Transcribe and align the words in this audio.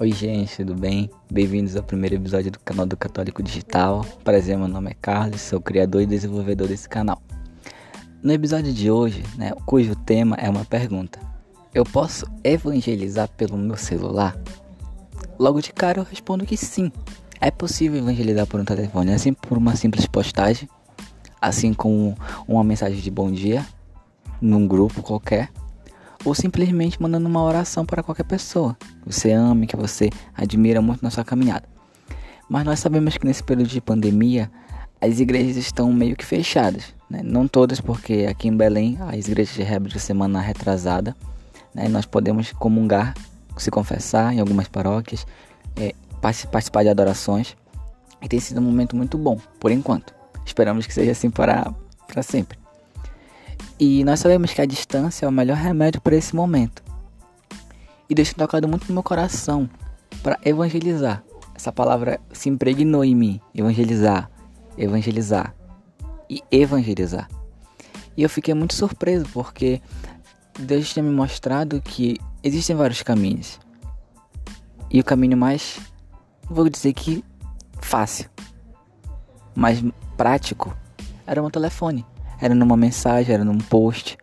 Oi, 0.00 0.10
gente, 0.10 0.56
tudo 0.56 0.74
bem? 0.74 1.08
Bem-vindos 1.30 1.76
ao 1.76 1.82
primeiro 1.82 2.16
episódio 2.16 2.50
do 2.50 2.58
canal 2.58 2.84
do 2.84 2.96
Católico 2.96 3.40
Digital. 3.40 4.04
Prazer, 4.24 4.58
meu 4.58 4.66
nome 4.66 4.90
é 4.90 4.94
Carlos, 4.94 5.40
sou 5.40 5.60
criador 5.60 6.02
e 6.02 6.06
desenvolvedor 6.06 6.66
desse 6.66 6.88
canal. 6.88 7.22
No 8.20 8.32
episódio 8.32 8.72
de 8.72 8.90
hoje, 8.90 9.22
né, 9.36 9.52
cujo 9.64 9.94
tema 9.94 10.34
é 10.34 10.50
uma 10.50 10.64
pergunta: 10.64 11.20
Eu 11.72 11.84
posso 11.84 12.26
evangelizar 12.42 13.28
pelo 13.36 13.56
meu 13.56 13.76
celular? 13.76 14.36
Logo 15.38 15.60
de 15.60 15.72
cara 15.72 16.00
eu 16.00 16.04
respondo 16.04 16.44
que 16.44 16.56
sim. 16.56 16.90
É 17.40 17.52
possível 17.52 18.00
evangelizar 18.00 18.48
por 18.48 18.58
um 18.58 18.64
telefone, 18.64 19.12
assim 19.12 19.32
por 19.32 19.56
uma 19.56 19.76
simples 19.76 20.06
postagem, 20.06 20.68
assim 21.40 21.72
como 21.72 22.16
uma 22.48 22.64
mensagem 22.64 22.98
de 23.00 23.10
bom 23.12 23.30
dia 23.30 23.64
num 24.40 24.66
grupo 24.66 25.02
qualquer 25.02 25.50
ou 26.24 26.34
simplesmente 26.34 27.00
mandando 27.00 27.28
uma 27.28 27.42
oração 27.42 27.84
para 27.84 28.02
qualquer 28.02 28.24
pessoa 28.24 28.76
que 28.80 29.12
você 29.12 29.32
ame, 29.32 29.66
que 29.66 29.76
você 29.76 30.10
admira 30.34 30.80
muito 30.80 31.02
na 31.02 31.10
sua 31.10 31.24
caminhada. 31.24 31.68
Mas 32.48 32.64
nós 32.64 32.78
sabemos 32.78 33.16
que 33.16 33.26
nesse 33.26 33.42
período 33.42 33.68
de 33.68 33.80
pandemia 33.80 34.50
as 35.00 35.20
igrejas 35.20 35.56
estão 35.56 35.92
meio 35.92 36.16
que 36.16 36.24
fechadas, 36.24 36.94
né? 37.10 37.20
não 37.22 37.46
todas, 37.46 37.80
porque 37.80 38.26
aqui 38.28 38.48
em 38.48 38.56
Belém 38.56 38.98
as 39.00 39.28
igrejas 39.28 39.56
reabriram 39.56 39.98
semana 39.98 40.40
retrasada, 40.40 41.14
né? 41.74 41.88
nós 41.88 42.06
podemos 42.06 42.52
comungar, 42.52 43.14
se 43.56 43.70
confessar 43.70 44.32
em 44.32 44.40
algumas 44.40 44.66
paróquias, 44.66 45.26
é, 45.76 45.94
participar 46.20 46.82
de 46.82 46.88
adorações 46.88 47.56
e 48.22 48.28
tem 48.28 48.40
sido 48.40 48.60
um 48.60 48.64
momento 48.64 48.96
muito 48.96 49.18
bom, 49.18 49.38
por 49.60 49.70
enquanto. 49.70 50.14
Esperamos 50.46 50.86
que 50.86 50.94
seja 50.94 51.12
assim 51.12 51.30
para, 51.30 51.72
para 52.06 52.22
sempre. 52.22 52.63
E 53.78 54.04
nós 54.04 54.20
sabemos 54.20 54.52
que 54.52 54.60
a 54.60 54.66
distância 54.66 55.26
é 55.26 55.28
o 55.28 55.32
melhor 55.32 55.56
remédio 55.56 56.00
para 56.00 56.16
esse 56.16 56.34
momento. 56.34 56.82
E 58.08 58.14
Deus 58.14 58.28
tem 58.28 58.36
tocado 58.36 58.68
muito 58.68 58.86
no 58.86 58.94
meu 58.94 59.02
coração 59.02 59.68
para 60.22 60.38
evangelizar. 60.44 61.24
Essa 61.54 61.72
palavra 61.72 62.20
se 62.32 62.48
impregnou 62.48 63.04
em 63.04 63.14
mim. 63.14 63.40
Evangelizar, 63.54 64.30
evangelizar 64.78 65.54
e 66.28 66.42
evangelizar. 66.50 67.28
E 68.16 68.22
eu 68.22 68.28
fiquei 68.28 68.54
muito 68.54 68.74
surpreso 68.74 69.26
porque 69.32 69.80
Deus 70.58 70.92
tinha 70.92 71.02
me 71.02 71.10
mostrado 71.10 71.80
que 71.80 72.16
existem 72.42 72.76
vários 72.76 73.02
caminhos. 73.02 73.58
E 74.90 75.00
o 75.00 75.04
caminho 75.04 75.36
mais, 75.36 75.80
vou 76.48 76.68
dizer 76.68 76.92
que 76.92 77.24
fácil, 77.80 78.30
mais 79.54 79.82
prático, 80.16 80.76
era 81.26 81.40
o 81.40 81.44
meu 81.44 81.50
telefone. 81.50 82.06
Era 82.40 82.54
numa 82.54 82.76
mensagem, 82.76 83.34
era 83.34 83.44
num 83.44 83.58
post 83.58 84.18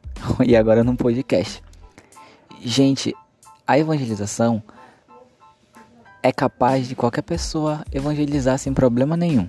e 0.44 0.56
agora 0.56 0.84
num 0.84 0.96
podcast. 0.96 1.62
Gente, 2.60 3.14
a 3.66 3.78
evangelização 3.78 4.62
é 6.22 6.32
capaz 6.32 6.88
de 6.88 6.94
qualquer 6.94 7.22
pessoa 7.22 7.84
evangelizar 7.92 8.58
sem 8.58 8.72
problema 8.74 9.16
nenhum. 9.16 9.48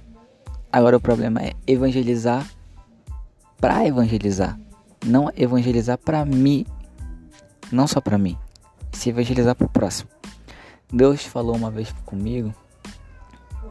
Agora 0.71 0.95
o 0.95 1.01
problema 1.01 1.41
é 1.41 1.53
evangelizar 1.67 2.47
para 3.59 3.85
evangelizar, 3.85 4.57
não 5.05 5.29
evangelizar 5.35 5.97
para 5.97 6.23
mim, 6.23 6.65
não 7.71 7.87
só 7.87 7.99
para 7.99 8.17
mim, 8.17 8.37
se 8.93 9.09
evangelizar 9.09 9.55
para 9.55 9.67
o 9.67 9.69
próximo. 9.69 10.09
Deus 10.91 11.25
falou 11.25 11.55
uma 11.55 11.69
vez 11.69 11.93
comigo 12.05 12.53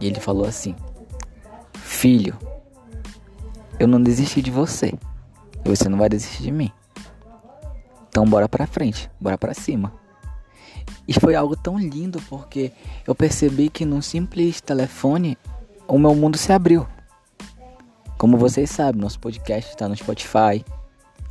e 0.00 0.06
ele 0.06 0.20
falou 0.20 0.46
assim: 0.46 0.74
Filho, 1.74 2.36
eu 3.80 3.88
não 3.88 4.00
desisti 4.00 4.42
de 4.42 4.50
você. 4.50 4.92
E 5.64 5.68
você 5.68 5.88
não 5.88 5.96
vai 5.96 6.08
desistir 6.08 6.42
de 6.42 6.52
mim. 6.52 6.70
Então 8.08 8.26
bora 8.26 8.46
pra 8.46 8.66
frente, 8.66 9.10
bora 9.18 9.38
pra 9.38 9.54
cima. 9.54 9.92
E 11.08 11.18
foi 11.18 11.34
algo 11.34 11.56
tão 11.56 11.78
lindo 11.78 12.20
porque 12.28 12.72
eu 13.06 13.14
percebi 13.14 13.70
que 13.70 13.86
num 13.86 14.02
simples 14.02 14.60
telefone 14.60 15.36
o 15.88 15.98
meu 15.98 16.14
mundo 16.14 16.36
se 16.36 16.52
abriu. 16.52 16.86
Como 18.18 18.36
vocês 18.36 18.68
sabem, 18.68 19.00
nosso 19.00 19.18
podcast 19.18 19.70
está 19.70 19.88
no 19.88 19.96
Spotify, 19.96 20.62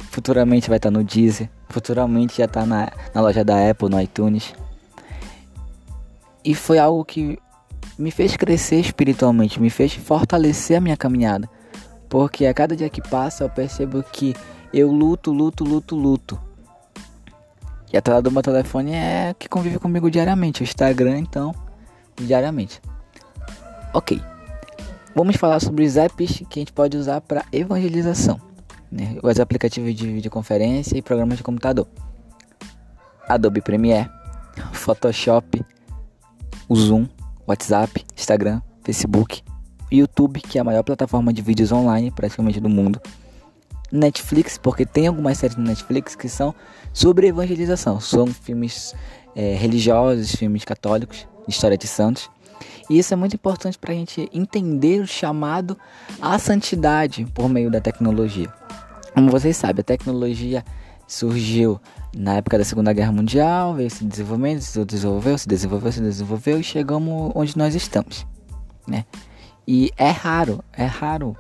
futuramente 0.10 0.70
vai 0.70 0.78
estar 0.78 0.90
no 0.90 1.04
Deezer, 1.04 1.50
futuramente 1.70 2.40
já 2.40 2.46
está 2.46 2.66
na, 2.66 2.92
na 3.14 3.22
loja 3.22 3.44
da 3.44 3.70
Apple, 3.70 3.90
no 3.90 4.02
iTunes. 4.02 4.56
E 6.44 6.56
foi 6.56 6.80
algo 6.80 7.06
que 7.06 7.38
me 7.98 8.10
fez 8.10 8.36
crescer 8.36 8.80
espiritualmente, 8.80 9.62
me 9.62 9.70
fez 9.70 9.94
fortalecer 9.94 10.78
a 10.78 10.82
minha 10.82 10.98
caminhada. 10.98 11.48
Porque 12.10 12.46
a 12.48 12.54
cada 12.54 12.76
dia 12.76 12.90
que 12.90 13.02
passa 13.02 13.44
eu 13.44 13.50
percebo 13.50 14.04
que 14.04 14.36
eu 14.74 14.92
luto, 14.92 15.32
luto, 15.32 15.64
luto, 15.64 15.96
luto. 15.96 16.40
E 17.92 17.98
a 17.98 18.02
tela 18.02 18.22
do 18.22 18.32
meu 18.32 18.42
telefone 18.42 18.94
é 18.94 19.36
que 19.38 19.48
convive 19.48 19.80
comigo 19.80 20.10
diariamente. 20.12 20.62
O 20.62 20.64
Instagram, 20.64 21.20
então, 21.20 21.54
diariamente. 22.16 22.82
Ok. 23.94 24.22
Vamos 25.16 25.36
falar 25.38 25.60
sobre 25.60 25.86
os 25.86 25.98
apps 25.98 26.44
que 26.50 26.60
a 26.60 26.62
gente 26.62 26.74
pode 26.74 26.96
usar 26.96 27.22
para 27.22 27.44
evangelização. 27.52 28.40
Né? 28.92 29.18
Os 29.24 29.40
aplicativos 29.40 29.94
de 29.96 30.12
videoconferência 30.12 30.98
e 30.98 31.02
programas 31.02 31.38
de 31.38 31.44
computador. 31.44 31.88
Adobe 33.28 33.62
Premiere, 33.62 34.10
Photoshop, 34.72 35.64
o 36.68 36.76
Zoom, 36.76 37.08
WhatsApp, 37.48 38.06
Instagram, 38.16 38.62
Facebook, 38.84 39.44
YouTube, 39.92 40.42
que 40.42 40.58
é 40.58 40.62
a 40.62 40.64
maior 40.64 40.84
plataforma 40.84 41.34
de 41.34 41.42
vídeos 41.42 41.72
online 41.72 42.12
praticamente 42.12 42.60
do 42.60 42.70
mundo. 42.70 43.02
Netflix, 43.92 44.58
porque 44.58 44.86
tem 44.86 45.08
algumas 45.08 45.38
séries 45.38 45.58
no 45.58 45.64
Netflix 45.64 46.16
que 46.16 46.30
são 46.30 46.54
sobre 46.94 47.28
evangelização. 47.28 48.00
São 48.00 48.28
filmes 48.28 48.94
é, 49.36 49.56
religiosos, 49.56 50.36
filmes 50.36 50.64
católicos, 50.64 51.28
história 51.48 51.78
de 51.78 51.88
santos. 51.88 52.30
E 52.90 52.98
isso 52.98 53.14
é 53.14 53.18
muito 53.18 53.36
importante 53.36 53.78
para 53.78 53.94
a 53.94 53.96
gente 53.96 54.30
entender 54.34 55.02
o 55.02 55.08
chamado 55.08 55.78
à 56.22 56.38
santidade 56.40 57.26
por 57.34 57.48
meio 57.48 57.70
da 57.70 57.80
tecnologia. 57.80 58.52
Como 59.14 59.30
vocês 59.30 59.58
sabem, 59.58 59.82
a 59.82 59.84
tecnologia 59.84 60.64
surgiu 61.08 61.80
na 62.16 62.36
época 62.36 62.58
da 62.58 62.64
Segunda 62.64 62.94
Guerra 62.94 63.12
Mundial, 63.12 63.76
veio 63.76 63.90
se 63.90 64.04
desenvolvendo, 64.04 64.62
se 64.62 64.86
desenvolveu, 64.86 65.38
se 65.38 65.48
desenvolveu, 65.48 65.92
se 65.92 66.02
desenvolveu 66.02 66.60
e 66.60 66.64
chegamos 66.64 67.32
onde 67.36 67.58
nós 67.58 67.76
estamos, 67.76 68.26
né? 68.88 69.06
E 69.72 69.92
é 69.98 70.10
raro, 70.10 70.64
é 70.74 70.86
raro 70.86 71.38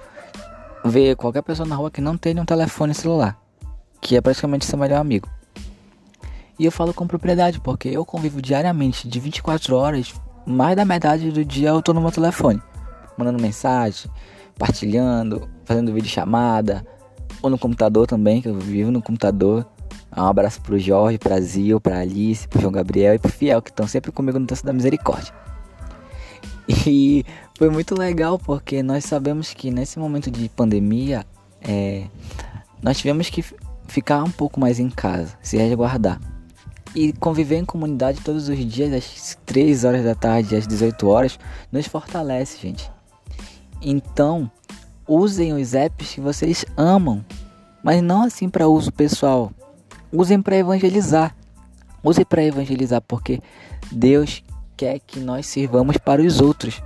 ver 0.85 1.16
qualquer 1.16 1.41
pessoa 1.41 1.67
na 1.67 1.75
rua 1.75 1.90
que 1.90 2.00
não 2.00 2.16
tenha 2.16 2.40
um 2.40 2.45
telefone 2.45 2.94
celular, 2.94 3.35
que 4.00 4.16
é 4.16 4.22
praticamente 4.22 4.67
seu 4.67 4.78
melhor 4.78 5.01
amigo. 5.01 5.28
E 6.59 6.63
eu 6.63 6.72
falo 6.72 6.94
com 6.94 7.07
propriedade, 7.07 7.59
porque 7.59 7.90
eu 7.90 8.06
convivo 8.06 8.40
diariamente 8.40 9.07
de 9.07 9.19
24 9.19 9.75
horas, 9.75 10.13
mais 10.45 10.75
da 10.75 10.85
metade 10.85 11.31
do 11.31 11.44
dia 11.44 11.69
eu 11.69 11.81
tô 11.81 11.91
no 11.91 12.01
meu 12.01 12.12
telefone, 12.12 12.62
mandando 13.17 13.41
mensagem, 13.41 14.12
partilhando, 14.59 15.50
fazendo 15.66 15.91
vídeo 15.91 16.07
chamada, 16.07 16.85
ou 17.41 17.50
no 17.50 17.57
computador 17.57 18.06
também, 18.06 18.44
que 18.44 18.47
eu 18.47 18.59
vivo 18.59 18.91
no 18.91 19.01
computador. 19.01 19.66
Um 20.16 20.25
abraço 20.25 20.61
pro 20.61 20.78
Jorge, 20.78 21.17
pra 21.17 21.41
Zil, 21.41 21.81
pra 21.81 22.01
Alice, 22.01 22.47
pro 22.47 22.61
João 22.61 22.73
Gabriel 22.73 23.16
e 23.16 23.17
pro 23.17 23.31
Fiel, 23.31 23.59
que 23.59 23.72
estão 23.72 23.88
sempre 23.88 24.11
comigo 24.11 24.38
no 24.38 24.46
Tanto 24.46 24.63
da 24.63 24.72
Misericórdia. 24.72 25.48
E 26.88 27.25
foi 27.57 27.69
muito 27.69 27.94
legal 27.97 28.40
porque 28.40 28.81
nós 28.81 29.06
sabemos 29.06 29.53
que 29.53 29.69
nesse 29.69 30.00
momento 30.00 30.31
de 30.31 30.47
pandemia 30.50 31.25
é, 31.62 32.06
nós 32.81 32.97
tivemos 32.97 33.29
que 33.29 33.44
ficar 33.88 34.23
um 34.23 34.31
pouco 34.31 34.59
mais 34.59 34.79
em 34.79 34.90
casa, 34.90 35.38
se 35.41 35.57
resguardar. 35.57 36.19
E 36.95 37.13
conviver 37.13 37.57
em 37.57 37.66
comunidade 37.66 38.22
todos 38.22 38.50
os 38.50 38.57
dias, 38.57 38.94
às 38.94 39.38
3 39.45 39.84
horas 39.84 40.03
da 40.03 40.16
tarde, 40.16 40.56
às 40.56 40.66
18 40.66 41.07
horas, 41.07 41.40
nos 41.72 41.85
fortalece, 41.85 42.59
gente. 42.59 42.90
Então, 43.81 44.50
usem 45.07 45.53
os 45.53 45.73
apps 45.75 46.13
que 46.13 46.22
vocês 46.22 46.66
amam, 46.75 47.23
mas 47.84 48.01
não 48.01 48.23
assim 48.23 48.49
para 48.49 48.67
uso 48.67 48.91
pessoal. 48.91 49.52
Usem 50.11 50.41
para 50.41 50.58
evangelizar. 50.58 51.35
Usem 52.03 52.26
para 52.26 52.43
evangelizar 52.43 53.02
porque 53.02 53.40
Deus 53.91 54.43
quer 54.79 54.97
que 54.99 55.20
nós 55.20 55.46
sirvamos 55.46 55.97
para 55.97 56.22
os 56.22 56.40
outros. 56.40 56.81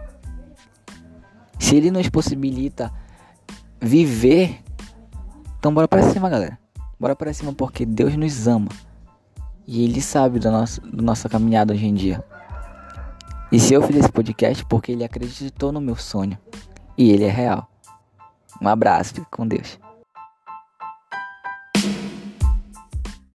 Se 1.59 1.75
Ele 1.75 1.91
nos 1.91 2.09
possibilita 2.09 2.91
viver, 3.79 4.59
então 5.59 5.71
bora 5.71 5.87
para 5.87 6.01
cima, 6.09 6.27
galera. 6.27 6.57
Bora 6.99 7.15
para 7.15 7.31
cima 7.31 7.53
porque 7.53 7.85
Deus 7.85 8.15
nos 8.15 8.47
ama. 8.47 8.69
E 9.67 9.83
Ele 9.83 10.01
sabe 10.01 10.39
da 10.39 10.49
nossa, 10.49 10.81
da 10.81 11.03
nossa 11.03 11.29
caminhada 11.29 11.71
hoje 11.71 11.85
em 11.85 11.93
dia. 11.93 12.23
E 13.51 13.59
se 13.59 13.75
eu 13.75 13.83
fiz 13.83 13.97
esse 13.97 14.11
podcast 14.11 14.65
porque 14.65 14.91
Ele 14.91 15.03
acreditou 15.03 15.71
no 15.71 15.79
meu 15.79 15.95
sonho. 15.95 16.35
E 16.97 17.11
Ele 17.11 17.25
é 17.25 17.31
real. 17.31 17.69
Um 18.59 18.67
abraço, 18.67 19.13
fique 19.13 19.27
com 19.29 19.47
Deus. 19.47 19.82